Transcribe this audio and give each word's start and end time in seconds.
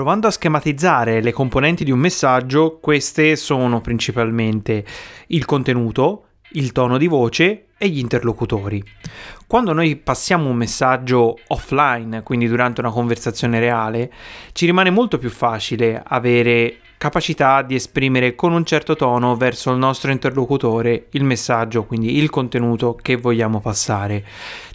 Provando 0.00 0.28
a 0.28 0.30
schematizzare 0.30 1.20
le 1.20 1.30
componenti 1.30 1.84
di 1.84 1.90
un 1.90 1.98
messaggio, 1.98 2.78
queste 2.80 3.36
sono 3.36 3.82
principalmente 3.82 4.82
il 5.26 5.44
contenuto, 5.44 6.28
il 6.52 6.72
tono 6.72 6.96
di 6.96 7.06
voce 7.06 7.66
e 7.76 7.86
gli 7.86 7.98
interlocutori. 7.98 8.82
Quando 9.46 9.74
noi 9.74 9.96
passiamo 9.96 10.48
un 10.48 10.56
messaggio 10.56 11.36
offline, 11.48 12.22
quindi 12.22 12.48
durante 12.48 12.80
una 12.80 12.90
conversazione 12.90 13.60
reale, 13.60 14.10
ci 14.52 14.64
rimane 14.64 14.88
molto 14.88 15.18
più 15.18 15.28
facile 15.28 16.02
avere 16.02 16.78
capacità 17.00 17.62
di 17.62 17.76
esprimere 17.76 18.34
con 18.34 18.52
un 18.52 18.62
certo 18.62 18.94
tono 18.94 19.34
verso 19.34 19.70
il 19.70 19.78
nostro 19.78 20.10
interlocutore 20.10 21.06
il 21.12 21.24
messaggio, 21.24 21.84
quindi 21.84 22.18
il 22.18 22.28
contenuto 22.28 22.94
che 23.00 23.16
vogliamo 23.16 23.58
passare. 23.58 24.22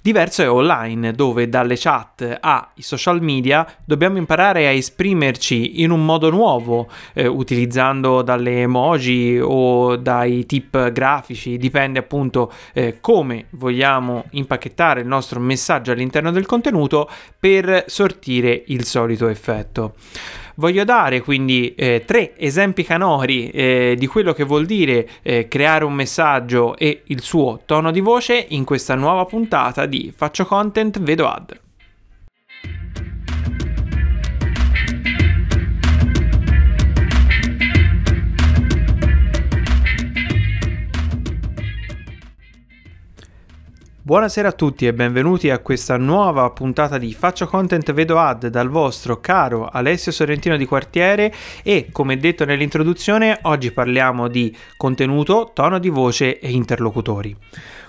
Diverso 0.01 0.41
è 0.41 0.49
online, 0.49 1.11
dove 1.11 1.47
dalle 1.49 1.75
chat 1.77 2.39
ai 2.41 2.81
social 2.81 3.21
media 3.21 3.67
dobbiamo 3.85 4.17
imparare 4.17 4.65
a 4.65 4.71
esprimerci 4.71 5.83
in 5.83 5.91
un 5.91 6.03
modo 6.03 6.31
nuovo, 6.31 6.89
eh, 7.13 7.27
utilizzando 7.27 8.23
dalle 8.23 8.61
emoji 8.61 9.39
o 9.39 9.95
dai 9.95 10.47
tip 10.47 10.91
grafici, 10.91 11.57
dipende 11.57 11.99
appunto 11.99 12.51
eh, 12.73 12.97
come 13.01 13.45
vogliamo 13.51 14.25
impacchettare 14.31 15.01
il 15.01 15.07
nostro 15.07 15.39
messaggio 15.39 15.91
all'interno 15.91 16.31
del 16.31 16.47
contenuto 16.47 17.07
per 17.39 17.83
sortire 17.85 18.63
il 18.65 18.83
solito 18.83 19.27
effetto. 19.27 19.93
Voglio 20.55 20.83
dare 20.83 21.21
quindi 21.21 21.75
eh, 21.75 22.03
tre 22.05 22.37
esempi 22.37 22.83
canori 22.83 23.49
eh, 23.49 23.95
di 23.97 24.07
quello 24.07 24.33
che 24.33 24.43
vuol 24.43 24.65
dire 24.65 25.07
eh, 25.21 25.47
creare 25.47 25.83
un 25.83 25.93
messaggio 25.93 26.77
e 26.77 27.01
il 27.07 27.21
suo 27.21 27.61
tono 27.65 27.91
di 27.91 27.99
voce 27.99 28.45
in 28.49 28.63
questa 28.63 28.95
nuova 28.95 29.25
puntata 29.25 29.85
di 29.85 30.13
Faccio 30.15 30.45
content, 30.45 30.99
vedo 31.01 31.27
ad. 31.27 31.64
Buonasera 44.05 44.49
a 44.49 44.51
tutti 44.51 44.85
e 44.85 44.93
benvenuti 44.93 45.49
a 45.49 45.57
questa 45.57 45.97
nuova 45.97 46.47
puntata 46.51 46.99
di 46.99 47.11
Faccio 47.11 47.47
Content 47.47 47.91
Vedo 47.91 48.19
Ad 48.19 48.49
dal 48.49 48.69
vostro 48.69 49.19
caro 49.19 49.67
Alessio 49.67 50.11
Sorrentino 50.11 50.57
di 50.57 50.67
Quartiere 50.67 51.33
e 51.63 51.87
come 51.91 52.17
detto 52.17 52.45
nell'introduzione 52.45 53.39
oggi 53.41 53.71
parliamo 53.71 54.27
di 54.27 54.55
contenuto, 54.77 55.49
tono 55.55 55.79
di 55.79 55.89
voce 55.89 56.37
e 56.37 56.51
interlocutori. 56.51 57.35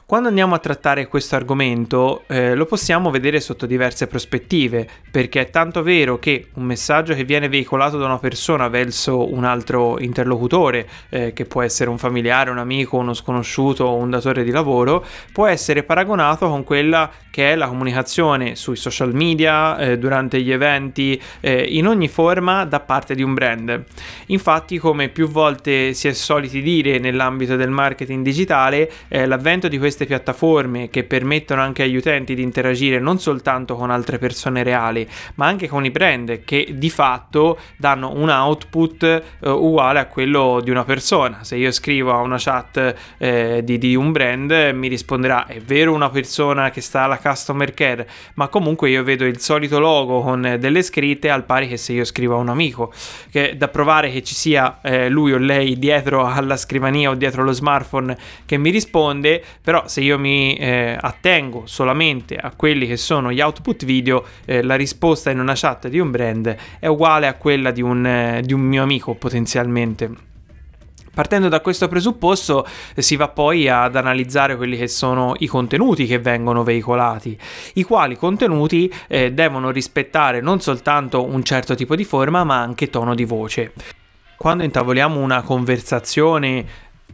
Quando 0.09 0.29
andiamo 0.29 0.55
a 0.55 0.61
trattare 0.61 1.09
questo 1.09 1.35
argomento 1.35 2.23
eh, 2.29 2.55
lo 2.55 2.65
possiamo 2.65 3.11
vedere 3.11 3.41
sotto 3.41 3.67
diverse 3.67 4.07
prospettive, 4.07 4.87
perché 5.11 5.41
è 5.41 5.51
tanto 5.51 5.83
vero 5.83 6.21
che 6.21 6.47
un 6.55 6.63
messaggio 6.63 7.13
che 7.13 7.25
viene 7.25 7.49
veicolato 7.49 7.99
da 7.99 8.05
una 8.05 8.21
persona 8.21 8.69
verso 8.69 9.35
un 9.35 9.43
altro 9.43 9.99
interlocutore, 9.99 10.89
eh, 11.09 11.33
che 11.33 11.45
può 11.45 11.61
essere 11.61 11.91
un 11.91 11.99
familiare, 11.99 12.51
un 12.51 12.59
amico, 12.59 12.99
uno 12.99 13.15
sconosciuto 13.15 13.95
un 13.95 14.09
datore 14.09 14.45
di 14.45 14.53
lavoro, 14.53 15.05
può 15.33 15.47
essere 15.47 15.83
paragonato 15.83 16.49
con 16.49 16.63
quella 16.63 17.11
che 17.29 17.51
è 17.51 17.57
la 17.57 17.67
comunicazione 17.67 18.55
sui 18.55 18.77
social 18.77 19.13
media, 19.13 19.77
eh, 19.77 19.99
durante 19.99 20.41
gli 20.41 20.53
eventi, 20.53 21.21
eh, 21.41 21.67
in 21.69 21.89
ogni 21.89 22.07
forma 22.07 22.65
da 22.65 22.79
parte 22.79 23.17
di 23.17 23.25
un 23.25 23.35
brand. 23.35 23.85
Infatti, 24.27 24.79
come 24.79 25.09
più 25.09 25.27
volte 25.29 25.95
si 25.95 26.07
è 26.07 26.13
soliti 26.13 26.63
dire 26.63 27.01
nell'ambito 27.01 27.57
del 27.57 27.71
marketing 27.71 28.23
digitale, 28.23 28.89
eh, 29.09 29.27
l'avvento 29.27 29.67
di 29.67 29.79
questi 29.79 29.95
queste 29.97 30.05
piattaforme 30.05 30.91
che 30.91 31.05
permettono 31.05 31.63
anche 31.63 31.83
agli 31.83 31.97
utenti 31.97 32.35
di 32.35 32.43
interagire 32.43 32.99
non 32.99 33.19
soltanto 33.19 33.77
con 33.77 33.91
altre 33.91 34.19
persone 34.19 34.63
reali, 34.63 35.09
ma 35.37 35.47
anche 35.47 35.69
con 35.69 35.87
i 35.87 35.91
brand 35.91 36.45
che 36.45 36.75
di 36.75 36.91
fatto 36.91 37.59
danno 37.79 38.13
un 38.15 38.29
output 38.29 39.03
eh, 39.05 39.23
uguale 39.49 40.01
a 40.01 40.07
quello 40.07 40.61
di 40.63 40.71
una 40.71 40.85
persona. 40.85 41.45
Se 41.45 41.57
io 41.57 41.71
scrivo 41.71 42.13
a 42.13 42.19
una 42.19 42.37
chat 42.39 42.95
eh, 43.17 43.63
di, 43.65 43.79
di, 43.79 43.95
un 43.95 44.13
brand, 44.13 44.51
mi 44.75 44.89
risponderà: 44.89 45.47
È 45.47 45.61
vero 45.61 45.95
una 45.95 46.11
persona 46.11 46.71
che 46.71 46.83
sta 46.83 47.05
alla 47.05 47.19
customer 47.19 47.73
care, 47.73 48.07
ma 48.35 48.49
comunque 48.49 48.91
io 48.91 49.03
vedo 49.03 49.25
il 49.25 49.41
solito 49.41 49.79
logo 49.79 50.21
con 50.21 50.57
delle 50.59 50.83
scritte 50.83 51.31
al 51.31 51.45
pari 51.45 51.69
che 51.69 51.79
se 51.79 51.95
io 51.95 52.05
scrivo 52.05 52.35
a 52.35 52.39
un 52.39 52.51
amico. 52.51 52.93
Che 53.31 53.57
da 53.57 53.69
provare 53.69 54.11
che 54.11 54.23
ci 54.23 54.35
sia 54.35 54.79
eh, 54.83 55.09
lui 55.09 55.33
o 55.33 55.39
lei 55.39 55.79
dietro 55.79 56.27
alla 56.27 56.59
scrivania 56.59 57.09
o 57.09 57.15
dietro 57.15 57.43
lo 57.43 57.53
smartphone 57.53 58.17
che 58.45 58.59
mi 58.59 58.69
risponde, 58.69 59.43
però 59.63 59.86
se 59.89 60.01
io 60.01 60.19
mi 60.19 60.55
eh, 60.57 60.97
attengo 61.01 61.63
solamente 61.67 62.37
a 62.37 62.53
quelli 62.55 62.87
che 62.87 62.97
sono 62.97 63.33
gli 63.33 63.41
output 63.41 63.85
video, 63.85 64.25
eh, 64.45 64.63
la 64.63 64.75
risposta 64.75 65.31
in 65.31 65.41
una 65.41 65.55
chat 65.55 65.89
di 65.89 65.99
un 65.99 66.11
brand 66.11 66.57
è 66.79 66.87
uguale 66.87 67.27
a 67.27 67.35
quella 67.35 67.71
di 67.71 67.83
un, 67.83 68.07
eh, 68.07 68.43
di 68.43 68.53
un 68.53 68.61
mio 68.61 68.83
amico 68.83 69.15
potenzialmente. 69.15 70.25
Partendo 71.17 71.49
da 71.49 71.61
questo 71.61 71.89
presupposto 71.89 72.67
si 72.95 73.17
va 73.17 73.29
poi 73.29 73.71
ad 73.71 73.97
analizzare 73.97 74.55
quelli 74.55 74.77
che 74.77 74.87
sono 74.87 75.35
i 75.39 75.47
contenuti 75.47 76.05
che 76.05 76.19
vengono 76.19 76.63
veicolati, 76.63 77.39
i 77.75 77.85
quali 77.85 78.19
contenuti 78.19 78.93
eh, 79.09 79.33
devono 79.33 79.71
rispettare 79.71 80.43
non 80.43 80.61
soltanto 80.61 81.25
un 81.25 81.43
certo 81.43 81.75
tipo 81.75 81.97
di 81.97 82.05
forma 82.05 82.45
ma 82.45 82.61
anche 82.61 82.91
tono 82.91 83.15
di 83.15 83.25
voce. 83.25 83.73
Quando 84.37 84.63
intavoliamo 84.63 85.19
una 85.19 85.41
conversazione 85.41 86.67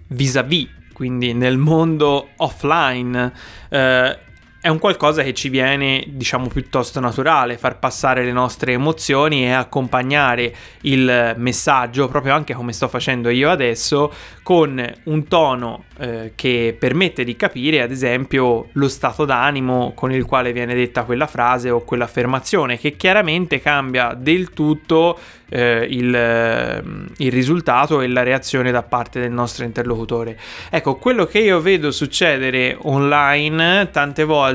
vis-à-vis 0.09 0.69
quindi 0.93 1.33
nel 1.33 1.59
mondo 1.59 2.29
offline. 2.37 3.33
Eh, 3.69 4.19
è 4.63 4.69
un 4.69 4.79
qualcosa 4.79 5.25
che 5.25 5.35
ci 5.35 5.49
viene, 5.49 6.05
diciamo, 6.07 6.47
piuttosto 6.47 7.01
naturale, 7.01 7.59
far 7.59 7.81
passare 7.81 8.25
le 8.25 8.31
nostre 8.31 8.75
emozioni 8.75 9.43
e 9.43 9.51
accompagnare 9.51 10.55
il 10.83 11.35
messaggio, 11.37 12.07
proprio 12.07 12.33
anche 12.33 12.55
come 12.55 12.73
sto 12.73 12.87
facendo 12.87 13.29
io 13.29 13.51
adesso, 13.51 14.13
con 14.45 14.81
un 15.03 15.27
tono 15.27 15.87
eh, 15.99 16.35
che 16.37 16.77
permette 16.79 17.25
di 17.25 17.35
capire, 17.35 17.83
ad 17.83 17.91
esempio, 17.91 18.69
lo 18.75 18.89
stato 18.89 19.25
d'animo 19.25 19.95
con 19.97 20.13
il 20.13 20.25
quale 20.25 20.53
viene 20.53 20.77
detta 20.77 21.03
quella 21.03 21.27
frase 21.27 21.69
o 21.69 21.81
quell'affermazione, 21.81 22.79
che 22.79 22.93
chiaramente 22.93 23.61
cambia 23.61 24.15
del 24.17 24.51
tutto 24.51 25.19
eh, 25.49 25.87
il, 25.91 27.13
il, 27.17 27.33
risultato 27.33 28.01
e 28.01 28.07
la 28.07 28.23
reazione 28.23 28.71
da 28.71 28.85
parte 28.85 29.19
del 29.19 29.33
nostro 29.33 29.65
interlocutore. 29.65 30.39
Ecco, 30.71 30.95
quello 30.97 31.27
che 31.27 31.41
io 31.41 31.61
vedo 31.61 31.91
succedere 31.91 32.77
online 32.81 33.91
tante 33.91 34.23
volte 34.25 34.52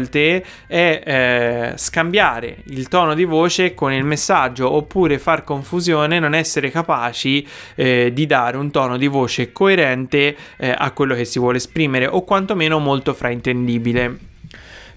è 0.67 1.01
eh, 1.05 1.73
scambiare 1.75 2.57
il 2.65 2.87
tono 2.87 3.13
di 3.13 3.23
voce 3.23 3.73
con 3.73 3.91
il 3.91 4.03
messaggio 4.03 4.71
oppure 4.71 5.19
far 5.19 5.43
confusione, 5.43 6.19
non 6.19 6.35
essere 6.35 6.69
capaci 6.69 7.45
eh, 7.75 8.11
di 8.13 8.25
dare 8.25 8.57
un 8.57 8.71
tono 8.71 8.97
di 8.97 9.07
voce 9.07 9.51
coerente 9.51 10.35
eh, 10.57 10.73
a 10.77 10.91
quello 10.91 11.15
che 11.15 11.25
si 11.25 11.39
vuole 11.39 11.57
esprimere 11.57 12.07
o 12.07 12.23
quantomeno 12.23 12.79
molto 12.79 13.13
fraintendibile. 13.13 14.35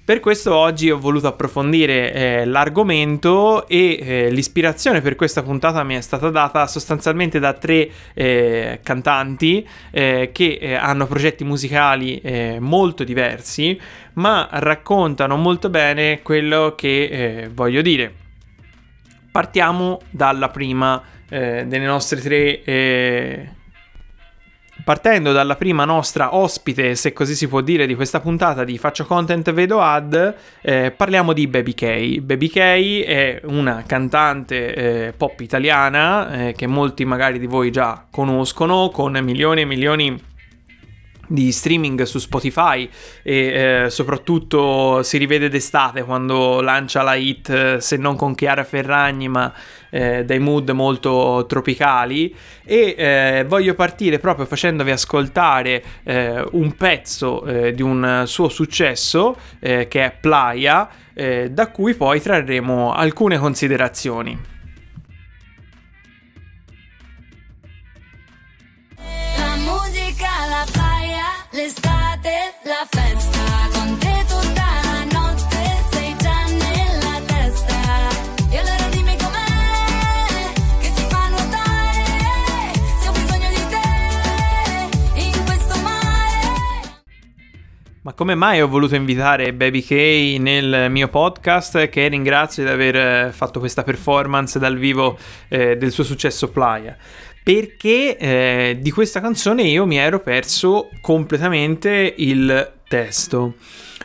Per 0.03 0.19
questo 0.19 0.53
oggi 0.55 0.91
ho 0.91 0.99
voluto 0.99 1.29
approfondire 1.29 2.13
eh, 2.13 2.45
l'argomento 2.45 3.69
e 3.69 3.99
eh, 4.01 4.31
l'ispirazione 4.31 5.01
per 5.01 5.15
questa 5.15 5.43
puntata 5.43 5.85
mi 5.85 5.95
è 5.95 6.01
stata 6.01 6.31
data 6.31 6.67
sostanzialmente 6.67 7.39
da 7.39 7.53
tre 7.53 7.89
eh, 8.15 8.81
cantanti 8.83 9.65
eh, 9.93 10.31
che 10.33 10.59
eh, 10.61 10.75
hanno 10.75 11.07
progetti 11.07 11.45
musicali 11.45 12.19
eh, 12.21 12.57
molto 12.59 13.05
diversi, 13.05 13.79
ma 14.15 14.49
raccontano 14.51 15.37
molto 15.37 15.71
bene 15.71 16.23
quello 16.23 16.75
che 16.77 17.49
voglio 17.53 17.81
dire. 17.81 18.13
Partiamo 19.31 20.01
dalla 20.11 20.49
prima 20.49 21.01
delle 21.29 21.87
nostre 21.87 22.21
tre 22.21 23.60
Partendo 24.85 25.33
dalla 25.33 25.57
prima 25.57 25.85
nostra 25.85 26.35
ospite, 26.35 26.95
se 26.95 27.13
così 27.13 27.35
si 27.35 27.49
può 27.49 27.61
dire, 27.61 27.87
di 27.87 27.95
questa 27.95 28.21
puntata 28.21 28.65
di 28.65 28.79
Faccio 28.79 29.05
Content 29.05 29.53
Vedo 29.53 29.81
Ad, 29.81 30.35
eh, 30.61 30.91
parliamo 30.91 31.33
di 31.33 31.47
Baby 31.47 31.75
K. 31.75 32.21
Baby 32.21 32.49
K 32.49 32.59
è 33.05 33.41
una 33.45 33.83
cantante 33.87 34.75
eh, 34.75 35.13
pop 35.17 35.39
italiana 35.41 36.49
eh, 36.49 36.53
che 36.53 36.67
molti 36.67 37.05
magari 37.05 37.39
di 37.39 37.47
voi 37.47 37.71
già 37.71 38.05
conoscono, 38.11 38.91
con 38.91 39.19
milioni 39.23 39.63
e 39.63 39.65
milioni 39.65 40.29
di 41.31 41.53
streaming 41.53 42.03
su 42.03 42.19
Spotify 42.19 42.91
e 43.23 43.85
eh, 43.85 43.91
soprattutto 43.91 45.01
si 45.05 45.17
rivede 45.17 45.49
d'estate 45.49 46.03
quando 46.03 46.61
lancia 46.61 47.03
la 47.03 47.15
hit 47.15 47.49
eh, 47.51 47.81
se 47.81 47.97
non 47.97 48.17
con 48.17 48.35
Chiara 48.35 48.65
Ferragni 48.65 49.29
ma 49.29 49.53
eh, 49.91 50.25
dai 50.25 50.41
mood 50.41 50.71
molto 50.71 51.45
tropicali 51.49 52.35
e 52.65 52.95
eh, 52.99 53.45
voglio 53.47 53.75
partire 53.75 54.19
proprio 54.19 54.45
facendovi 54.45 54.91
ascoltare 54.91 55.83
eh, 56.03 56.45
un 56.51 56.75
pezzo 56.75 57.45
eh, 57.45 57.75
di 57.75 57.83
un 57.83 58.25
suo 58.27 58.49
successo 58.49 59.37
che 59.61 59.87
è 59.89 60.17
Playa 60.21 60.89
da 61.51 61.71
cui 61.71 61.95
poi 61.95 62.21
trarremo 62.21 62.95
alcune 62.95 63.37
considerazioni. 63.37 64.60
Come 88.15 88.35
mai 88.35 88.63
ho 88.63 88.69
voluto 88.69 88.95
invitare 88.95 89.53
Baby 89.53 89.83
K 89.83 90.39
nel 90.39 90.91
mio 90.91 91.09
podcast, 91.09 91.91
che 91.91 92.09
ringrazio 92.09 92.65
di 92.65 92.71
aver 92.71 92.97
eh, 92.97 93.31
fatto 93.31 93.61
questa 93.61 93.83
performance 93.83 94.59
dal 94.59 94.79
vivo 94.79 95.19
eh, 95.49 95.77
del 95.77 95.91
suo 95.91 96.03
successo 96.03 96.49
Playa. 96.49 96.97
Perché 97.43 98.17
eh, 98.17 98.79
di 98.81 98.91
questa 98.91 99.21
canzone 99.21 99.65
io 99.65 99.85
mi 99.85 99.99
ero 99.99 100.21
perso 100.21 100.89
completamente 101.03 102.15
il 102.17 102.73
testo. 102.89 103.57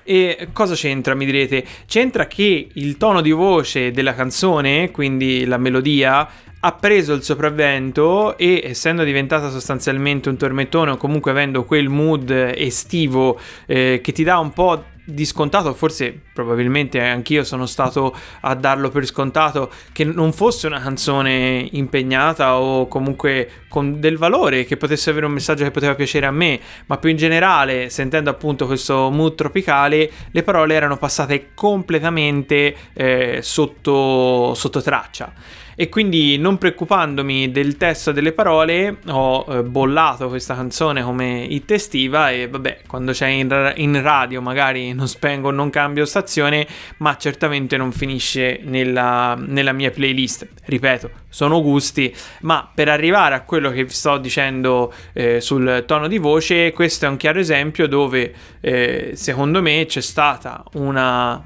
E 0.04 0.50
cosa 0.52 0.76
c'entra, 0.76 1.16
mi 1.16 1.26
direte? 1.26 1.66
C'entra 1.86 2.28
che 2.28 2.68
il 2.74 2.98
tono 2.98 3.22
di 3.22 3.32
voce 3.32 3.92
della 3.92 4.14
canzone, 4.14 4.92
quindi 4.92 5.46
la 5.46 5.58
melodia, 5.58 6.28
ha 6.66 6.72
preso 6.72 7.14
il 7.14 7.22
sopravvento 7.22 8.36
e 8.40 8.60
essendo 8.64 9.04
diventata 9.04 9.52
sostanzialmente 9.52 10.30
un 10.30 10.38
tormentone 10.38 10.92
o 10.92 10.98
comunque 10.98 11.30
avendo 11.30 11.64
quel 11.64 11.90
mood 11.90 12.32
estivo 12.32 13.40
eh, 13.68 14.02
che 14.04 14.12
ti 14.12 14.24
dà 14.24 14.40
un 14.40 14.52
po' 14.52 14.84
di 15.08 15.24
scontato, 15.26 15.76
forse 15.76 16.20
probabilmente 16.34 17.00
anch'io 17.00 17.44
sono 17.44 17.68
stato 17.68 18.16
a 18.42 18.56
darlo 18.56 18.90
per 18.90 19.06
scontato, 19.06 19.72
che 19.92 20.04
non 20.06 20.34
fosse 20.34 20.66
una 20.66 20.82
canzone 20.82 21.70
impegnata 21.74 22.58
o 22.58 22.88
comunque 22.88 23.66
con 23.70 24.00
del 24.00 24.18
valore, 24.18 24.66
che 24.66 24.76
potesse 24.76 25.12
avere 25.12 25.28
un 25.28 25.34
messaggio 25.34 25.64
che 25.64 25.70
poteva 25.70 25.94
piacere 25.94 26.26
a 26.26 26.32
me, 26.32 26.60
ma 26.88 26.98
più 26.98 27.12
in 27.12 27.18
generale, 27.18 27.92
sentendo 27.92 28.32
appunto 28.32 28.66
questo 28.66 29.12
mood 29.12 29.36
tropicale, 29.36 30.10
le 30.32 30.42
parole 30.42 30.74
erano 30.74 30.98
passate 30.98 31.50
completamente 31.54 32.76
eh, 32.94 33.40
sotto, 33.44 34.56
sotto 34.56 34.82
traccia 34.82 35.32
e 35.76 35.90
quindi 35.90 36.38
non 36.38 36.58
preoccupandomi 36.58 37.52
del 37.52 37.78
testo 37.78 38.12
delle 38.12 38.32
parole 38.32 38.98
ho 39.08 39.46
eh, 39.48 39.64
bollato 39.64 40.30
questa 40.30 40.56
canzone 40.56 41.04
come 41.04 41.44
hit 41.44 41.70
estiva 41.72 42.32
e 42.32 42.48
vabbè 42.48 42.82
quando 42.88 43.12
c'è 43.12 43.28
in, 43.28 43.74
in, 43.76 44.02
radio 44.02 44.42
magari 44.42 44.94
non 44.94 45.08
spengo 45.08 45.52
non 45.52 45.70
cambio 45.70 46.06
stazione 46.06 46.66
ma 46.98 47.18
certamente 47.18 47.76
non 47.78 47.92
finisce 47.92 48.60
nella, 48.64 49.36
nella 49.38 49.74
mia 49.74 49.92
playlist. 49.92 50.48
Ripeto 50.66 51.24
sono 51.30 51.62
gusti 51.62 52.16
ma 52.42 52.70
per 52.74 52.88
arrivare 52.88 53.36
a 53.36 53.42
quello 53.42 53.70
che 53.70 53.90
sto 53.90 54.18
dicendo 54.18 54.94
eh, 55.14 55.42
sul 55.42 55.84
tono 55.86 56.08
di 56.08 56.18
voce 56.18 56.72
questo 56.72 57.06
è 57.06 57.10
un 57.10 57.18
chiaro 57.18 57.40
esempio 57.40 57.88
dove 57.88 58.34
eh, 58.62 59.12
secondo 59.16 59.62
me 59.62 59.86
c'è 59.86 60.02
stata 60.02 60.64
una 60.74 61.46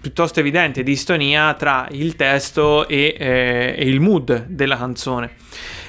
piuttosto 0.00 0.40
evidente 0.40 0.82
distonia 0.82 1.54
tra 1.54 1.86
il 1.90 2.16
testo 2.16 2.86
e, 2.88 3.16
eh, 3.18 3.74
e 3.76 3.88
il 3.88 4.00
mood 4.00 4.46
della 4.46 4.76
canzone. 4.76 5.32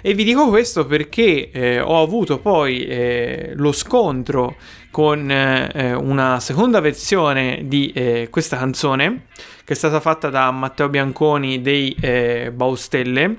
E 0.01 0.13
vi 0.13 0.23
dico 0.23 0.49
questo 0.49 0.85
perché 0.85 1.49
eh, 1.51 1.79
ho 1.79 2.01
avuto 2.01 2.39
poi 2.39 2.85
eh, 2.85 3.51
lo 3.55 3.71
scontro 3.71 4.55
con 4.91 5.31
eh, 5.31 5.93
una 5.93 6.39
seconda 6.39 6.79
versione 6.79 7.61
di 7.65 7.91
eh, 7.95 8.27
questa 8.29 8.57
canzone 8.57 9.27
che 9.63 9.73
è 9.73 9.75
stata 9.75 9.99
fatta 9.99 10.29
da 10.29 10.51
Matteo 10.51 10.89
Bianconi 10.89 11.61
dei 11.61 11.95
eh, 11.99 12.51
Baustelle 12.53 13.37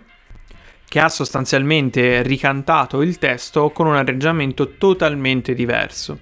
che 0.88 1.00
ha 1.00 1.08
sostanzialmente 1.08 2.22
ricantato 2.22 3.02
il 3.02 3.18
testo 3.18 3.70
con 3.70 3.86
un 3.86 3.96
arrangiamento 3.96 4.74
totalmente 4.78 5.52
diverso. 5.52 6.18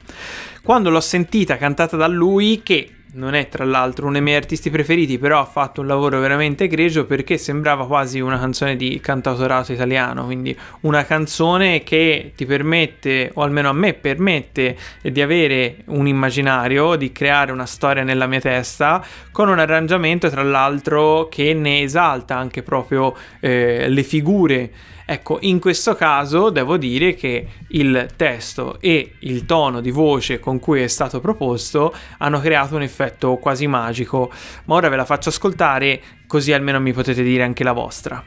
Quando 0.65 0.91
l'ho 0.91 1.01
sentita 1.01 1.57
cantata 1.57 1.97
da 1.97 2.07
lui, 2.07 2.61
che 2.63 2.89
non 3.15 3.35
è 3.35 3.49
tra 3.49 3.65
l'altro 3.65 4.05
uno 4.05 4.13
dei 4.13 4.23
miei 4.23 4.37
artisti 4.37 4.71
preferiti, 4.71 5.19
però 5.19 5.41
ha 5.41 5.45
fatto 5.45 5.81
un 5.81 5.89
lavoro 5.89 6.21
veramente 6.21 6.65
egregio 6.65 7.05
perché 7.05 7.37
sembrava 7.37 7.85
quasi 7.85 8.21
una 8.21 8.39
canzone 8.39 8.77
di 8.77 9.01
cantautorato 9.01 9.73
italiano, 9.73 10.25
quindi 10.25 10.57
una 10.83 11.05
canzone 11.05 11.83
che 11.83 12.33
ti 12.37 12.47
permette, 12.47 13.33
o 13.35 13.43
almeno 13.43 13.71
a 13.71 13.73
me 13.73 13.95
permette, 13.95 14.77
di 15.03 15.21
avere 15.21 15.79
un 15.87 16.07
immaginario, 16.07 16.95
di 16.95 17.11
creare 17.11 17.51
una 17.51 17.67
storia 17.67 18.05
nella 18.05 18.29
mia 18.29 18.41
testa, 18.41 19.05
con 19.33 19.49
un 19.49 19.59
arrangiamento 19.59 20.31
tra 20.31 20.45
l'altro 20.45 21.27
che 21.29 21.55
ne 21.55 21.83
esalta 21.83 22.37
anche 22.37 22.63
proprio 22.63 23.17
eh, 23.41 23.89
le 23.89 24.03
figure 24.05 24.71
Ecco, 25.13 25.37
in 25.43 25.61
questo 25.61 25.95
caso 25.95 26.49
devo 26.49 26.79
dire 26.79 27.15
che 27.15 27.47
il 27.69 28.09
testo 28.17 28.81
e 28.81 29.17
il 29.19 29.45
tono 29.45 29.83
di 29.83 29.91
voce 29.91 30.41
con 30.41 30.59
cui 30.59 30.81
è 30.81 30.87
stato 30.87 31.21
proposto 31.21 31.93
hanno 32.17 32.41
creato 32.41 32.77
un 32.77 32.81
effetto 32.83 33.37
quasi 33.37 33.67
magico, 33.67 34.31
ma 34.65 34.75
ora 34.77 34.89
ve 34.89 34.97
la 34.97 35.05
faccio 35.05 35.29
ascoltare 35.29 36.01
così 36.27 36.55
almeno 36.55 36.81
mi 36.81 36.95
potete 36.95 37.23
dire 37.23 37.43
anche 37.43 37.63
la 37.63 37.73
vostra. 37.73 38.25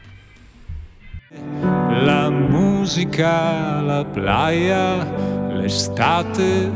La 2.04 2.30
musica, 2.30 3.80
la 3.80 4.04
playa, 4.04 5.12
l'estate, 5.54 6.70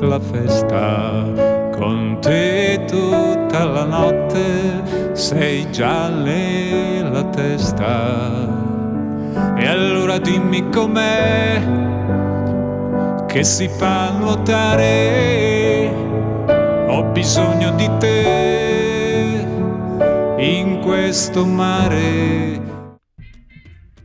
la 0.00 0.18
festa, 0.18 1.70
con 1.76 2.16
te 2.22 2.82
tutta 2.88 3.64
la 3.66 3.84
notte 3.84 5.12
sei 5.14 5.70
già 5.70 6.08
la 6.08 7.24
testa 7.24 8.51
e 9.56 9.66
allora 9.66 10.18
dimmi 10.18 10.68
com'è 10.70 11.60
che 13.26 13.44
si 13.44 13.68
fa 13.68 14.10
nuotare. 14.10 15.90
Ho 16.88 17.04
bisogno 17.12 17.70
di 17.72 17.90
te 17.98 19.46
in 20.38 20.80
questo 20.80 21.46
mare. 21.46 22.71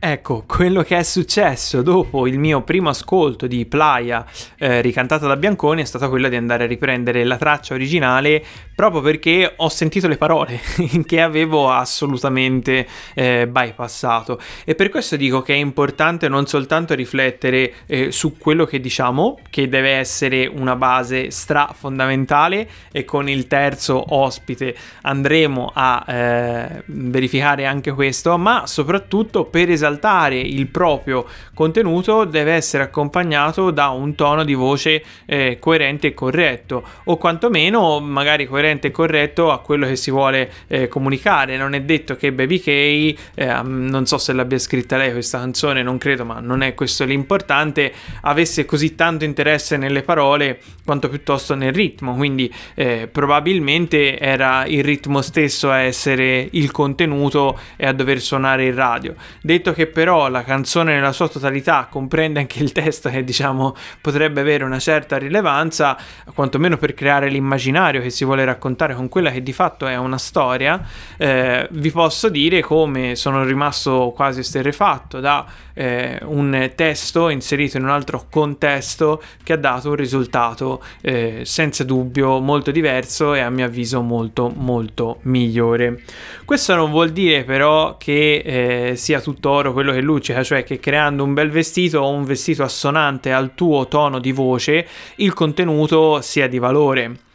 Ecco, 0.00 0.44
quello 0.46 0.84
che 0.84 0.96
è 0.96 1.02
successo 1.02 1.82
dopo 1.82 2.28
il 2.28 2.38
mio 2.38 2.62
primo 2.62 2.88
ascolto 2.88 3.48
di 3.48 3.66
Playa 3.66 4.24
eh, 4.56 4.80
ricantata 4.80 5.26
da 5.26 5.34
Bianconi 5.34 5.82
è 5.82 5.84
stata 5.84 6.08
quella 6.08 6.28
di 6.28 6.36
andare 6.36 6.64
a 6.64 6.66
riprendere 6.68 7.24
la 7.24 7.36
traccia 7.36 7.74
originale 7.74 8.40
proprio 8.76 9.00
perché 9.00 9.54
ho 9.56 9.68
sentito 9.68 10.06
le 10.06 10.16
parole 10.16 10.60
che 11.04 11.20
avevo 11.20 11.68
assolutamente 11.72 12.86
eh, 13.14 13.48
bypassato. 13.48 14.40
E 14.64 14.76
per 14.76 14.88
questo 14.88 15.16
dico 15.16 15.42
che 15.42 15.54
è 15.54 15.56
importante 15.56 16.28
non 16.28 16.46
soltanto 16.46 16.94
riflettere 16.94 17.72
eh, 17.86 18.12
su 18.12 18.38
quello 18.38 18.66
che 18.66 18.78
diciamo, 18.78 19.40
che 19.50 19.68
deve 19.68 19.90
essere 19.90 20.46
una 20.46 20.76
base 20.76 21.32
stra 21.32 21.74
fondamentale 21.76 22.68
e 22.92 23.04
con 23.04 23.28
il 23.28 23.48
terzo 23.48 24.14
ospite 24.14 24.76
andremo 25.02 25.72
a 25.74 26.04
eh, 26.06 26.82
verificare 26.86 27.66
anche 27.66 27.90
questo, 27.90 28.38
ma 28.38 28.64
soprattutto 28.68 29.46
per 29.46 29.70
esaminare 29.70 29.86
esaltare 29.88 30.38
il 30.38 30.66
proprio 30.68 31.24
contenuto 31.54 32.24
deve 32.24 32.52
essere 32.52 32.84
accompagnato 32.84 33.70
da 33.70 33.88
un 33.88 34.14
tono 34.14 34.44
di 34.44 34.54
voce 34.54 35.02
eh, 35.24 35.56
coerente 35.58 36.08
e 36.08 36.14
corretto 36.14 36.84
o 37.04 37.16
quantomeno 37.16 38.00
magari 38.00 38.46
coerente 38.46 38.88
e 38.88 38.90
corretto 38.90 39.50
a 39.50 39.60
quello 39.60 39.86
che 39.86 39.96
si 39.96 40.10
vuole 40.10 40.50
eh, 40.68 40.88
comunicare. 40.88 41.56
Non 41.56 41.74
è 41.74 41.80
detto 41.80 42.16
che 42.16 42.32
Baby 42.32 42.60
K 42.60 42.68
eh, 42.68 43.16
non 43.62 44.06
so 44.06 44.18
se 44.18 44.32
l'abbia 44.32 44.58
scritta 44.58 44.96
lei 44.96 45.12
questa 45.12 45.38
canzone 45.38 45.82
non 45.82 45.98
credo 45.98 46.24
ma 46.24 46.40
non 46.40 46.62
è 46.62 46.74
questo 46.74 47.04
l'importante 47.04 47.92
avesse 48.22 48.64
così 48.64 48.94
tanto 48.94 49.24
interesse 49.24 49.76
nelle 49.76 50.02
parole 50.02 50.60
quanto 50.84 51.08
piuttosto 51.08 51.54
nel 51.54 51.72
ritmo. 51.72 52.14
Quindi 52.14 52.52
eh, 52.74 53.08
probabilmente 53.10 54.18
era 54.18 54.66
il 54.66 54.84
ritmo 54.84 55.22
stesso 55.22 55.70
a 55.70 55.78
essere 55.78 56.48
il 56.52 56.70
contenuto 56.70 57.58
e 57.76 57.86
a 57.86 57.92
dover 57.92 58.20
suonare 58.20 58.66
il 58.66 58.74
radio. 58.74 59.14
Detto 59.40 59.72
che 59.78 59.86
però 59.86 60.28
la 60.28 60.42
canzone 60.42 60.92
nella 60.92 61.12
sua 61.12 61.28
totalità 61.28 61.86
comprende 61.88 62.40
anche 62.40 62.60
il 62.60 62.72
testo 62.72 63.08
che 63.10 63.22
diciamo 63.22 63.76
potrebbe 64.00 64.40
avere 64.40 64.64
una 64.64 64.80
certa 64.80 65.18
rilevanza, 65.18 65.96
quantomeno 66.34 66.76
per 66.76 66.94
creare 66.94 67.28
l'immaginario 67.28 68.00
che 68.00 68.10
si 68.10 68.24
vuole 68.24 68.44
raccontare 68.44 68.96
con 68.96 69.08
quella 69.08 69.30
che 69.30 69.40
di 69.40 69.52
fatto 69.52 69.86
è 69.86 69.94
una 69.94 70.18
storia, 70.18 70.84
eh, 71.16 71.68
vi 71.70 71.92
posso 71.92 72.28
dire 72.28 72.60
come 72.60 73.14
sono 73.14 73.44
rimasto 73.44 74.12
quasi 74.16 74.40
esterrefatto 74.40 75.20
da 75.20 75.46
eh, 75.74 76.18
un 76.24 76.72
testo 76.74 77.28
inserito 77.28 77.76
in 77.76 77.84
un 77.84 77.90
altro 77.90 78.26
contesto 78.28 79.22
che 79.44 79.52
ha 79.52 79.58
dato 79.58 79.90
un 79.90 79.94
risultato 79.94 80.82
eh, 81.00 81.42
senza 81.44 81.84
dubbio 81.84 82.40
molto 82.40 82.72
diverso 82.72 83.32
e 83.34 83.40
a 83.40 83.48
mio 83.48 83.66
avviso 83.66 84.00
molto 84.00 84.52
molto 84.52 85.20
migliore. 85.22 86.02
Questo 86.44 86.74
non 86.74 86.90
vuol 86.90 87.10
dire 87.10 87.44
però 87.44 87.96
che 87.96 88.42
eh, 88.44 88.96
sia 88.96 89.20
tutto 89.20 89.50
oro 89.50 89.67
quello 89.72 89.92
che 89.92 90.00
luccica, 90.00 90.42
cioè 90.42 90.64
che 90.64 90.78
creando 90.78 91.24
un 91.24 91.34
bel 91.34 91.50
vestito 91.50 92.00
o 92.00 92.10
un 92.10 92.24
vestito 92.24 92.62
assonante 92.62 93.32
al 93.32 93.54
tuo 93.54 93.88
tono 93.88 94.18
di 94.18 94.32
voce 94.32 94.86
il 95.16 95.32
contenuto 95.32 96.20
sia 96.20 96.48
di 96.48 96.58
valore. 96.58 97.26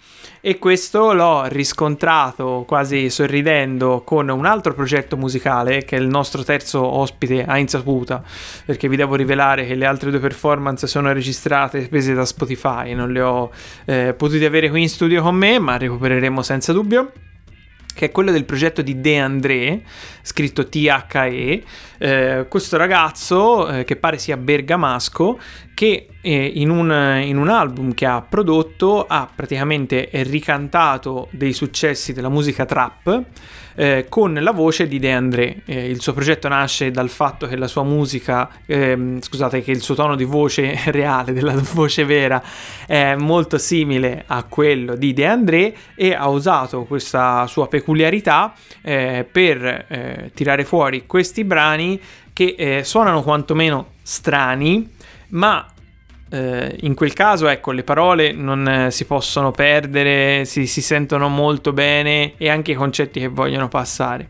E 0.46 0.60
questo 0.60 1.14
l'ho 1.14 1.46
riscontrato 1.46 2.66
quasi 2.68 3.10
sorridendo 3.10 4.02
con 4.02 4.28
un 4.28 4.46
altro 4.46 4.74
progetto 4.74 5.16
musicale 5.16 5.86
che 5.86 5.96
il 5.96 6.06
nostro 6.06 6.44
terzo 6.44 6.86
ospite 6.86 7.46
a 7.46 7.58
insaputa 7.58 8.22
perché 8.66 8.90
vi 8.90 8.98
devo 8.98 9.16
rivelare 9.16 9.66
che 9.66 9.76
le 9.76 9.86
altre 9.86 10.10
due 10.10 10.20
performance 10.20 10.86
sono 10.86 11.14
registrate 11.14 11.88
prese 11.88 12.14
da 12.14 12.26
Spotify. 12.26 12.94
Non 12.94 13.14
le 13.14 13.22
ho 13.22 13.52
eh, 13.86 14.14
potute 14.18 14.46
avere 14.46 14.70
qui 14.70 14.82
in 14.82 14.90
studio 14.90 15.22
con 15.22 15.36
me 15.36 15.60
ma 15.60 15.78
recupereremo 15.78 16.42
senza 16.42 16.74
dubbio 16.74 17.14
che 17.94 18.06
è 18.06 18.12
quello 18.12 18.32
del 18.32 18.46
progetto 18.46 18.82
di 18.82 19.00
De 19.00 19.20
André, 19.20 19.82
scritto 20.22 20.68
THE, 20.68 21.64
eh, 21.98 22.46
questo 22.50 22.78
ragazzo 22.78 23.70
eh, 23.70 23.84
che 23.84 23.96
pare 23.96 24.18
sia 24.18 24.38
bergamasco, 24.38 25.40
che 25.74 26.08
eh, 26.22 26.52
in, 26.56 26.70
un, 26.70 27.22
in, 27.24 27.38
un, 27.38 27.50
album 27.50 27.94
che 27.94 28.06
ha 28.06 28.22
prodotto 28.22 29.06
ha 29.08 29.30
praticamente 29.34 30.10
ricantato 30.12 31.28
dei 31.32 31.54
successi 31.54 32.14
della 32.14 32.30
musica 32.30 32.66
trap 32.66 33.24
eh, 33.76 34.06
con 34.10 34.34
la 34.34 34.52
voce 34.52 34.88
di 34.88 35.00
De 35.00 35.12
André. 35.12 35.62
Eh, 35.66 35.90
il 35.90 36.02
suo 36.02 36.14
progetto 36.14 36.48
nasce 36.48 36.92
dal 36.92 37.10
fatto 37.10 37.48
che 37.48 37.56
la 37.56 37.68
sua 37.68 37.84
musica, 37.84 38.50
ehm, 38.66 39.22
scusate, 39.22 39.62
che 39.62 39.72
il 39.72 39.82
suo 39.82 39.96
tono 39.96 40.16
di 40.16 40.24
voce 40.24 40.80
reale, 40.92 41.34
della 41.34 41.54
voce 41.74 42.06
vera, 42.06 42.42
è 42.86 43.16
molto 43.16 43.58
simile 43.58 44.24
a 44.28 44.44
quello 44.44 44.96
di 44.96 45.14
De 45.14 45.26
André 45.26 45.76
e 45.96 46.14
ha 46.14 46.28
usato 46.28 46.84
questa 46.84 47.48
sua 47.48 47.68
peculiarità 47.68 48.54
eh, 48.82 49.28
per 49.30 49.86
eh, 49.88 50.32
tirare 50.34 50.64
fuori 50.66 51.06
questi 51.06 51.44
brani 51.44 52.00
che 52.34 52.56
eh, 52.58 52.84
suonano 52.84 53.22
quantomeno 53.22 53.92
strani, 54.02 54.90
ma 55.34 55.66
eh, 56.30 56.78
in 56.82 56.96
quel 56.96 57.14
caso, 57.14 57.48
ecco, 57.48 57.72
le 57.72 57.84
parole 57.84 58.32
non 58.32 58.68
eh, 58.68 58.92
si 58.92 59.06
possono 59.06 59.52
perdere, 59.52 60.46
si, 60.46 60.66
si, 60.66 60.82
sentono 60.82 61.30
molto 61.30 61.74
bene 61.74 62.34
e 62.38 62.50
anche 62.50 62.72
i 62.72 62.76
concetti 62.76 63.20
che 63.20 63.28
vogliono 63.28 63.68
passare. 63.68 64.28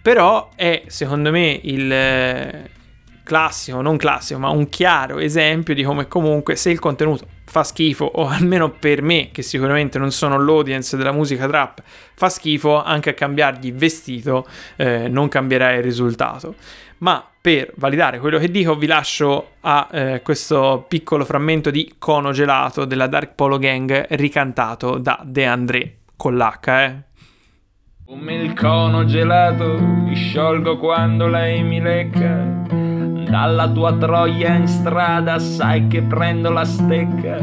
Però 0.00 0.50
è, 0.54 0.84
secondo 0.86 1.32
me, 1.32 1.58
il 1.64 1.92
eh, 1.92 2.70
classico, 3.24 3.80
non 3.80 3.96
classico, 3.96 4.38
ma 4.38 4.48
un 4.50 4.68
chiaro 4.68 5.18
esempio 5.18 5.74
di 5.74 5.82
come 5.82 6.06
comunque 6.06 6.54
se 6.54 6.70
il 6.70 6.78
contenuto 6.78 7.26
fa 7.44 7.64
schifo, 7.64 8.04
o 8.04 8.28
almeno 8.28 8.70
per 8.70 9.02
me, 9.02 9.30
che 9.32 9.42
sicuramente 9.42 9.98
non 9.98 10.12
sono 10.12 10.38
l'audience 10.38 10.96
della 10.96 11.10
musica 11.10 11.48
trap, 11.48 11.82
fa 12.14 12.28
schifo, 12.28 12.80
anche 12.80 13.10
a 13.10 13.14
cambiargli 13.14 13.72
vestito 13.72 14.46
eh, 14.76 15.08
non 15.08 15.26
cambierà 15.28 15.72
il 15.72 15.82
risultato. 15.82 16.54
Ma 17.00 17.24
per 17.40 17.72
validare 17.76 18.18
quello 18.18 18.38
che 18.38 18.50
dico 18.50 18.76
vi 18.76 18.86
lascio 18.86 19.52
a 19.60 19.88
eh, 19.90 20.22
questo 20.22 20.84
piccolo 20.86 21.24
frammento 21.24 21.70
di 21.70 21.94
Cono 21.98 22.32
Gelato 22.32 22.84
della 22.84 23.06
Dark 23.06 23.34
Polo 23.34 23.58
Gang 23.58 24.06
ricantato 24.10 24.98
da 24.98 25.20
De 25.24 25.46
André 25.46 25.96
con 26.16 26.36
l'H, 26.36 26.68
eh. 26.68 27.02
Come 28.04 28.34
il 28.34 28.52
cono 28.54 29.04
gelato 29.04 29.78
mi 29.80 30.14
sciolgo 30.14 30.76
quando 30.78 31.28
lei 31.28 31.62
mi 31.62 31.80
lecca. 31.80 32.44
Dalla 33.30 33.70
tua 33.70 33.96
troia 33.96 34.54
in 34.54 34.66
strada 34.66 35.38
sai 35.38 35.86
che 35.86 36.02
prendo 36.02 36.50
la 36.50 36.64
stecca. 36.64 37.38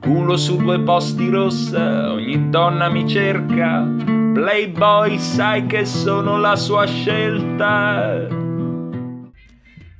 Culo 0.00 0.36
su 0.36 0.56
due 0.56 0.80
posti 0.80 1.28
rossa, 1.28 2.12
ogni 2.12 2.48
donna 2.48 2.88
mi 2.88 3.06
cerca. 3.08 3.86
Playboy 4.32 5.18
sai 5.18 5.66
che 5.66 5.84
sono 5.84 6.38
la 6.38 6.54
sua 6.54 6.86
scelta. 6.86 8.53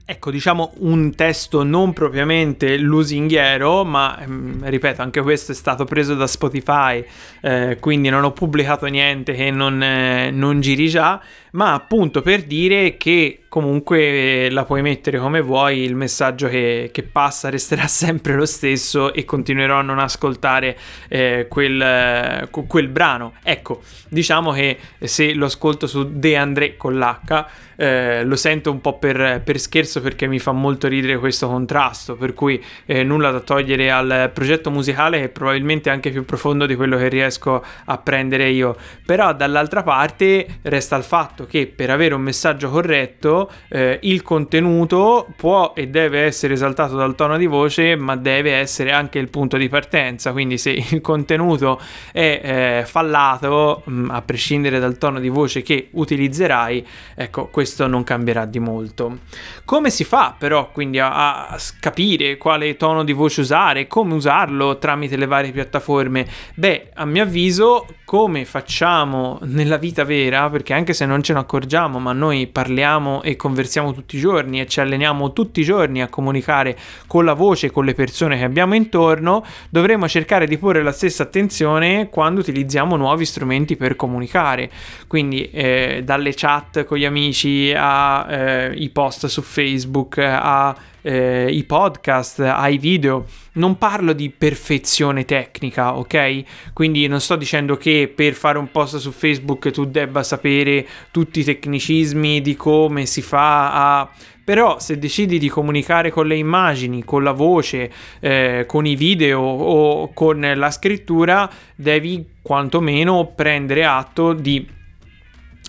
Ecco, 0.07 0.31
diciamo 0.31 0.75
un 0.81 1.15
testo 1.15 1.63
non 1.63 1.95
propriamente 1.95 2.77
lusinghiero, 2.77 3.85
ma 3.85 4.19
ehm, 4.21 4.69
ripeto, 4.69 5.01
anche 5.01 5.23
questo 5.23 5.53
è 5.53 5.55
stato 5.55 5.87
preso 5.87 6.15
da 6.15 6.27
Spotify, 6.27 7.03
eh, 7.41 7.79
quindi 7.81 8.11
non 8.11 8.23
ho 8.23 8.33
pubblicato 8.33 8.85
niente 8.85 9.33
che 9.33 9.51
non, 9.51 9.83
eh, 9.83 10.31
non 10.31 10.61
giri 10.61 10.91
già, 10.91 11.19
ma 11.55 11.73
appunto 11.73 12.21
per 12.23 12.43
dire 12.43 12.97
che 12.97 13.45
comunque 13.55 14.51
la 14.51 14.65
puoi 14.65 14.83
mettere 14.83 15.21
come 15.21 15.41
vuoi, 15.41 15.83
il 15.83 15.95
messaggio 15.95 16.49
che, 16.49 16.91
che 16.93 17.05
passa 17.05 17.51
resterà 17.51 17.87
sempre 17.89 18.35
lo 18.35 18.47
stesso 18.47 19.13
e 19.15 19.25
continuerò 19.25 19.79
a 19.79 19.83
non 19.83 20.01
ascoltare 20.01 20.77
eh, 21.09 21.47
quel, 21.49 22.49
quel, 22.67 22.89
brano. 22.89 23.35
Ecco, 23.45 23.83
diciamo 24.09 24.51
che 24.51 24.77
se 24.99 25.35
lo 25.35 25.45
ascolto 25.45 25.87
su 25.87 26.19
De 26.19 26.37
André 26.37 26.77
con 26.77 26.99
l'H, 26.99 27.47
eh, 27.77 28.25
lo 28.25 28.35
sento 28.35 28.73
un 28.73 28.81
po' 28.81 28.99
per, 28.99 29.43
per, 29.45 29.59
scherzo 29.61 30.01
perché 30.01 30.27
mi 30.27 30.41
fa 30.41 30.51
molto 30.51 30.89
ridere 30.89 31.19
questo 31.19 31.47
contrasto, 31.47 32.17
per 32.17 32.35
cui 32.35 32.63
eh, 32.87 33.05
nulla 33.05 33.31
da 33.31 33.41
togliere 33.41 33.91
al 33.91 34.31
progetto 34.35 34.71
musicale 34.73 35.19
che 35.19 35.25
è 35.25 35.29
probabilmente 35.29 35.91
anche 35.91 36.11
più 36.11 36.25
profondo 36.25 36.67
di 36.67 36.75
quello 36.75 36.97
che 36.97 37.09
riesco 37.09 37.65
a 37.85 37.99
prendere 37.99 38.49
io. 38.49 38.77
Però 39.07 39.33
dall'altra 39.33 39.85
parte 39.85 40.59
resta 40.63 40.97
il 40.97 41.05
fatto 41.05 41.44
che 41.47 41.67
per 41.67 41.91
avere 41.91 42.15
un 42.15 42.23
messaggio 42.23 42.71
corretto 42.71 43.51
eh, 43.69 43.99
il 44.03 44.23
contenuto 44.23 45.27
può 45.37 45.73
e 45.75 45.89
deve 45.89 46.21
essere 46.23 46.55
esaltato 46.55 46.97
dal 46.97 47.15
tono 47.15 47.37
di 47.37 47.47
voce, 47.47 47.97
ma 47.97 48.17
deve 48.17 48.53
essere 48.53 48.93
anche 48.93 49.19
il 49.19 49.29
punto 49.29 49.57
di 49.57 49.69
partenza. 49.69 50.33
Quindi, 50.33 50.59
se 50.59 50.71
il 50.71 51.01
contenuto 51.01 51.81
è 52.13 52.81
eh, 52.81 52.87
fallato, 52.87 53.83
mh, 53.85 53.93
mm, 53.93 54.11
a 54.11 54.23
prescindere 54.23 54.79
dal 54.79 54.99
tono 54.99 55.21
di 55.21 55.29
voce 55.29 55.63
che 55.63 55.89
utilizzerai, 55.91 56.87
ecco, 57.15 57.47
questo 57.47 57.87
non 57.87 58.05
cambierà 58.05 58.45
di 58.45 58.59
molto. 58.59 59.19
Come 59.65 59.91
si 59.91 60.05
fa 60.05 60.35
però 60.37 60.71
quindi 60.71 60.99
a, 60.99 61.49
a 61.49 61.59
capire 61.81 62.37
quale 62.37 62.77
tono 62.77 63.05
di 63.05 63.13
voce 63.13 63.41
usare, 63.41 63.87
come 63.87 64.15
usarlo 64.15 64.79
tramite 64.79 65.17
le 65.17 65.27
varie 65.27 65.53
piattaforme? 65.53 66.27
Beh, 66.55 66.91
a 66.95 67.05
mio 67.05 67.23
avviso, 67.23 67.87
come 68.05 68.45
facciamo 68.45 69.39
nella 69.43 69.77
vita 69.77 70.05
vera, 70.05 70.49
perché 70.51 70.73
anche 70.73 70.93
se 70.93 71.07
non 71.07 71.23
ce 71.23 71.33
ne 71.35 71.41
accorgiamo, 71.41 71.99
ma 71.99 72.13
noi 72.13 72.47
parliamo 72.47 73.23
e 73.23 73.37
conversiamo 73.37 73.93
tutti 73.93 74.17
i 74.17 74.21
giorni 74.21 74.61
e 74.61 74.67
ci 74.67 74.81
alleniamo 74.81 75.33
tutti 75.33 75.61
i 75.61 75.65
giorni 75.65 76.01
a 76.01 76.09
comunicare 76.09 76.77
con 77.07 77.25
la 77.25 77.35
voce, 77.35 77.71
con 77.71 77.85
le 77.85 77.95
persone 77.95 78.39
che 78.39 78.45
abbiamo 78.45 78.75
intorno, 78.75 79.45
dovremmo 79.69 80.09
cercare 80.09 80.47
di 80.47 80.57
porre 80.57 80.83
la 80.83 80.93
stessa 80.93 81.25
attenzione 81.25 82.09
quando 82.09 82.41
utilizziamo 82.41 82.97
nuovi 82.97 83.25
strumenti 83.25 83.77
per 83.77 83.97
comunicare. 83.97 84.71
Quindi 85.07 85.51
eh, 85.51 86.03
dalle 86.05 86.33
chat 86.35 86.85
con 86.85 86.97
gli 86.97 87.05
amici 87.05 87.73
ai 87.77 88.85
eh, 88.85 88.91
post 88.91 89.27
su 89.27 89.43
Facebook, 89.43 90.19
a 90.19 90.75
eh, 91.05 91.49
i 91.51 91.65
podcast, 91.65 92.41
ai 92.41 92.79
video. 92.79 93.27
Non 93.55 93.77
parlo 93.77 94.15
di 94.15 94.31
perfezione 94.31 95.27
tecnica, 95.27 95.97
ok? 95.97 96.73
Quindi 96.73 97.07
non 97.07 97.21
sto 97.21 97.37
dicendo 97.37 97.77
che 97.77 98.11
per 98.13 98.33
fare 98.33 98.59
un 98.59 98.71
post 98.71 98.97
su 98.97 99.13
Facebook 99.13 99.71
tu 99.71 99.85
debba 99.85 100.23
sapere 100.23 100.87
tutti 101.11 101.41
i 101.41 101.45
tecnicismi 101.45 102.41
di 102.41 102.57
come 102.57 103.05
si 103.07 103.21
fa 103.23 104.01
a 104.01 104.11
però 104.45 104.79
se 104.79 104.99
decidi 104.99 105.39
di 105.39 105.49
comunicare 105.49 106.11
con 106.11 106.27
le 106.27 106.37
immagini, 106.37 107.03
con 107.03 107.23
la 107.23 107.33
voce, 107.33 107.91
eh, 108.21 108.65
con 108.69 108.85
i 108.85 108.95
video 108.95 109.41
o 109.41 110.13
con 110.13 110.53
la 110.55 110.71
scrittura, 110.71 111.51
devi 111.75 112.27
quantomeno 112.43 113.33
prendere 113.35 113.87
atto 113.87 114.35
di 114.35 114.69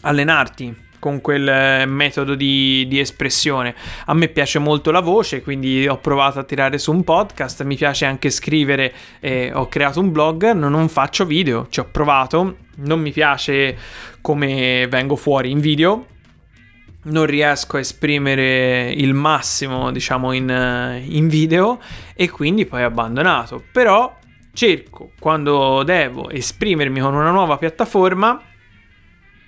allenarti 0.02 0.84
con 1.00 1.22
quel 1.22 1.48
eh, 1.48 1.86
metodo 1.86 2.36
di, 2.36 2.86
di, 2.88 3.00
espressione. 3.00 3.76
A 4.06 4.14
me 4.14 4.28
piace 4.28 4.60
molto 4.60 4.92
la 4.92 5.00
voce, 5.00 5.42
quindi 5.42 5.88
ho 5.88 5.98
provato 5.98 6.40
a 6.40 6.44
tirare 6.44 6.78
su 6.78 6.92
un 6.92 7.04
podcast, 7.04 7.64
mi 7.64 7.76
piace 7.76 8.06
anche 8.06 8.30
scrivere, 8.30 8.94
eh, 9.20 9.52
ho 9.54 9.68
creato 9.68 10.00
un 10.00 10.12
blog, 10.12 10.52
non, 10.52 10.88
faccio 10.90 11.26
video, 11.26 11.68
ci 11.70 11.80
ho 11.80 11.88
provato, 11.92 12.58
non 12.78 13.00
mi 13.00 13.12
piace 13.12 13.78
come 14.22 14.88
vengo 14.88 15.16
fuori 15.16 15.52
in 15.52 15.60
video, 15.60 16.08
non 17.06 17.26
riesco 17.26 17.78
a 17.78 17.80
esprimere 17.80 18.92
il 18.92 19.14
massimo, 19.14 19.92
diciamo, 19.92 20.32
in, 20.32 20.50
eh, 20.50 21.04
in, 21.08 21.28
video. 21.28 21.80
E 22.16 22.30
quindi 22.30 22.66
poi 22.66 22.84
abbandonato. 22.84 23.64
Però 23.72 24.18
cerco, 24.54 25.12
quando 25.20 25.84
devo 25.84 26.30
esprimermi 26.30 27.00
con 27.00 27.14
una 27.14 27.32
nuova 27.32 27.58
piattaforma, 27.58 28.42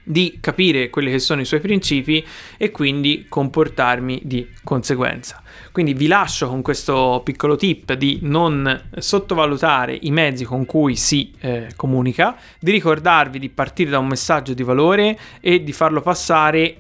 di 0.08 0.38
capire 0.40 0.90
quelli 0.90 1.12
che 1.12 1.20
sono 1.20 1.42
i 1.42 1.46
suoi 1.46 1.60
principi 1.60 2.26
e 2.58 2.72
quindi 2.72 3.26
comportarmi 3.28 4.22
di 4.24 4.48
conseguenza. 4.64 5.42
Quindi 5.72 5.94
vi 5.94 6.08
lascio 6.08 6.48
con 6.48 6.62
questo 6.62 7.22
piccolo 7.24 7.56
tip 7.56 7.94
di 7.94 8.20
non 8.22 8.90
sottovalutare 8.98 9.98
i 10.02 10.12
mezzi 10.12 10.46
con 10.46 10.66
cui 10.66 10.96
si 10.96 11.34
eh, 11.40 11.68
comunica, 11.76 12.38
di 12.60 12.72
ricordarvi 12.72 13.38
di 13.38 13.50
partire 13.50 13.90
da 13.90 14.00
un 14.00 14.08
messaggio 14.08 14.54
di 14.54 14.64
valore 14.64 15.18
e 15.42 15.64
di 15.64 15.74
farlo 15.74 16.02
passare 16.02 16.78